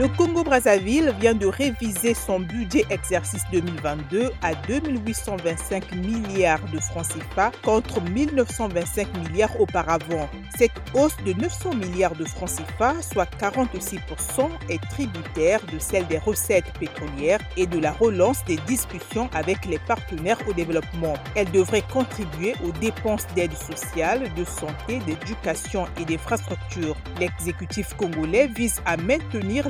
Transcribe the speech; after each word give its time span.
Le 0.00 0.08
Congo-Brazzaville 0.08 1.14
vient 1.20 1.34
de 1.34 1.44
réviser 1.44 2.14
son 2.14 2.40
budget 2.40 2.86
exercice 2.88 3.42
2022 3.52 4.30
à 4.40 4.54
2825 4.54 5.94
milliards 5.96 6.64
de 6.72 6.78
francs 6.80 7.08
CFA 7.08 7.52
contre 7.62 8.00
1925 8.00 9.08
milliards 9.18 9.60
auparavant. 9.60 10.26
Cette 10.56 10.72
hausse 10.94 11.18
de 11.26 11.34
900 11.34 11.74
milliards 11.74 12.14
de 12.14 12.24
francs 12.24 12.48
CFA, 12.48 12.94
soit 13.02 13.28
46%, 13.38 14.48
est 14.70 14.80
tributaire 14.88 15.60
de 15.70 15.78
celle 15.78 16.06
des 16.06 16.16
recettes 16.16 16.72
pétrolières 16.78 17.40
et 17.58 17.66
de 17.66 17.78
la 17.78 17.92
relance 17.92 18.42
des 18.46 18.56
discussions 18.66 19.28
avec 19.34 19.66
les 19.66 19.78
partenaires 19.80 20.38
au 20.48 20.54
développement. 20.54 21.12
Elle 21.34 21.50
devrait 21.50 21.84
contribuer 21.92 22.54
aux 22.64 22.72
dépenses 22.80 23.26
d'aide 23.36 23.52
sociale, 23.52 24.32
de 24.34 24.44
santé, 24.44 24.98
d'éducation 25.00 25.86
et 26.00 26.06
d'infrastructures. 26.06 26.96
L'exécutif 27.18 27.92
congolais 27.98 28.46
vise 28.46 28.80
à 28.86 28.96
maintenir 28.96 29.68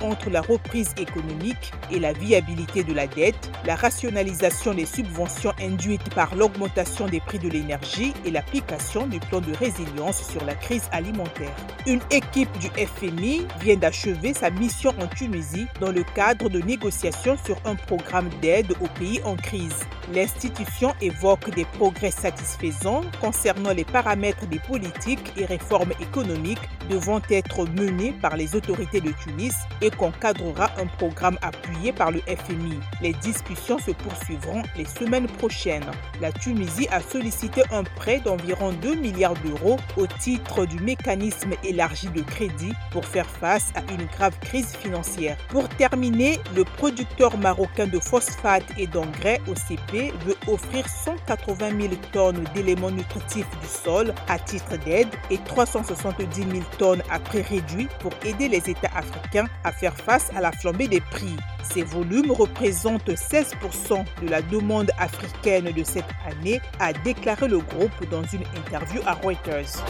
entre 0.00 0.30
la 0.30 0.40
reprise 0.40 0.94
économique 0.96 1.72
et 1.90 1.98
la 1.98 2.12
viabilité 2.12 2.84
de 2.84 2.92
la 2.92 3.06
dette, 3.06 3.50
la 3.66 3.74
rationalisation 3.74 4.74
des 4.74 4.86
subventions 4.86 5.52
induites 5.60 6.14
par 6.14 6.34
l'augmentation 6.34 7.06
des 7.06 7.20
prix 7.20 7.38
de 7.38 7.48
l'énergie 7.48 8.12
et 8.24 8.30
l'application 8.30 9.06
du 9.06 9.18
plan 9.20 9.40
de 9.40 9.52
résilience 9.52 10.22
sur 10.30 10.44
la 10.44 10.54
crise 10.54 10.88
alimentaire. 10.92 11.54
Une 11.86 12.00
équipe 12.10 12.56
du 12.58 12.68
FMI 12.68 13.46
vient 13.60 13.76
d'achever 13.76 14.34
sa 14.34 14.50
mission 14.50 14.92
en 15.00 15.06
Tunisie 15.06 15.66
dans 15.80 15.90
le 15.90 16.04
cadre 16.14 16.48
de 16.48 16.60
négociations 16.60 17.36
sur 17.44 17.56
un 17.64 17.74
programme 17.74 18.28
d'aide 18.40 18.72
aux 18.80 18.98
pays 18.98 19.20
en 19.24 19.36
crise. 19.36 19.80
L'institution 20.12 20.94
évoque 21.00 21.50
des 21.54 21.64
progrès 21.64 22.10
satisfaisants 22.10 23.02
concernant 23.20 23.72
les 23.72 23.84
paramètres 23.84 24.46
des 24.46 24.58
politiques 24.58 25.32
et 25.36 25.44
réformes 25.44 25.92
économiques 26.00 26.58
devant 26.88 27.20
être 27.30 27.66
menés 27.66 28.12
par 28.20 28.36
les 28.36 28.54
autorités 28.54 29.00
de 29.00 29.10
Tunis 29.10 29.54
et 29.80 29.90
qu'encadrera 29.90 30.70
un 30.78 30.86
programme 30.86 31.38
appuyé 31.42 31.92
par 31.92 32.10
le 32.10 32.20
FMI. 32.20 32.78
Les 33.00 33.12
discussions 33.14 33.78
se 33.78 33.90
poursuivront 33.90 34.62
les 34.76 34.84
semaines 34.84 35.26
prochaines. 35.26 35.90
La 36.20 36.32
Tunisie 36.32 36.88
a 36.90 37.00
sollicité 37.00 37.62
un 37.70 37.84
prêt 37.84 38.20
d'environ 38.24 38.72
2 38.72 38.94
milliards 38.94 39.34
d'euros 39.44 39.78
au 39.96 40.06
titre 40.06 40.66
du 40.66 40.78
mécanisme 40.80 41.52
élargi 41.64 42.08
de 42.08 42.22
crédit 42.22 42.72
pour 42.90 43.04
faire 43.04 43.28
face 43.28 43.72
à 43.74 43.92
une 43.92 44.06
grave 44.06 44.38
crise 44.40 44.76
financière. 44.76 45.36
Pour 45.48 45.68
terminer, 45.68 46.38
le 46.54 46.64
producteur 46.64 47.36
marocain 47.38 47.86
de 47.86 47.98
phosphate 47.98 48.64
et 48.78 48.86
d'engrais 48.86 49.40
OCP 49.48 50.12
veut 50.24 50.36
offrir 50.46 50.88
180 50.88 51.80
000 51.80 51.94
tonnes 52.12 52.44
d'éléments 52.54 52.90
nutritifs 52.90 53.48
du 53.60 53.66
sol 53.66 54.14
à 54.28 54.38
titre 54.38 54.76
d'aide 54.84 55.08
et 55.30 55.38
370 55.38 56.34
000 56.34 56.62
tonnes 56.78 57.02
à 57.10 57.18
prix 57.18 57.42
réduit 57.42 57.88
pour 58.00 58.12
aider 58.24 58.48
les 58.48 58.70
États 58.70 58.90
africains 58.94 59.46
à 59.64 59.72
faire 59.72 59.96
face 59.96 60.30
à 60.36 60.40
la 60.40 60.52
flambée 60.52 60.88
des 60.88 61.00
prix. 61.00 61.36
Ces 61.62 61.82
volumes 61.82 62.30
représentent 62.30 63.08
16% 63.08 64.04
de 64.22 64.28
la 64.28 64.42
demande 64.42 64.90
africaine 64.98 65.72
de 65.72 65.84
cette 65.84 66.04
année, 66.26 66.60
a 66.80 66.92
déclaré 66.92 67.48
le 67.48 67.58
groupe 67.58 68.10
dans 68.10 68.22
une 68.24 68.42
interview 68.56 69.00
à 69.06 69.14
Reuters. 69.14 69.82